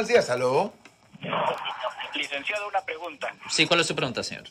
[0.00, 0.72] Buenos días, aló.
[2.14, 3.34] Licenciado, una pregunta.
[3.50, 4.44] Sí, ¿cuál es su pregunta, señor?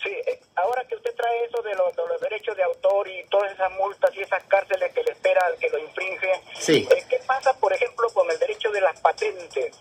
[0.00, 3.28] Sí, eh, ahora que usted trae eso de los, de los derechos de autor y
[3.28, 6.86] todas esas multas y esas cárceles que le espera al que lo infringe, Sí.
[6.88, 9.74] eh, ¿qué pasa, por ejemplo, con el derecho de las patentes?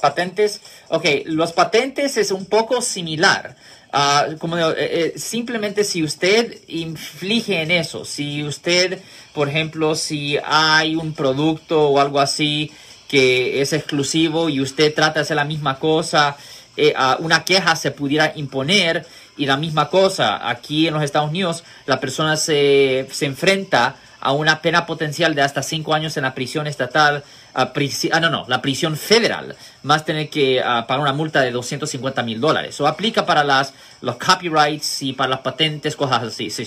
[0.00, 3.54] Patentes, ok, los patentes es un poco similar.
[3.92, 9.00] Ah, como digo, eh, simplemente si usted inflige en eso, si usted,
[9.34, 12.72] por ejemplo, si hay un producto o algo así
[13.08, 16.36] que es exclusivo y usted trata de hacer la misma cosa,
[16.76, 21.64] eh, una queja se pudiera imponer y la misma cosa aquí en los Estados Unidos,
[21.86, 26.34] la persona se, se enfrenta a una pena potencial de hasta cinco años en la
[26.34, 27.22] prisión estatal,
[27.52, 31.42] a prisi- ah, no, no, la prisión federal, más tener que ah, pagar una multa
[31.42, 32.80] de 250 mil dólares.
[32.80, 36.66] O aplica para las, los copyrights y para las patentes, cosas así, sí.